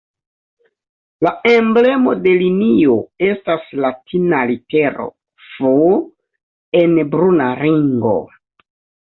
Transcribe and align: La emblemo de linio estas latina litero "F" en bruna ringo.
La 1.25 1.33
emblemo 1.49 2.13
de 2.23 2.33
linio 2.39 2.95
estas 3.29 3.67
latina 3.85 4.41
litero 4.53 5.07
"F" 5.59 5.75
en 6.83 6.99
bruna 7.13 7.55
ringo. 7.63 8.19